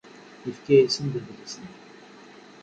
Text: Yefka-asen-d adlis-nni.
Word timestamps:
Yefka-asen-d 0.45 1.13
adlis-nni. 1.19 1.69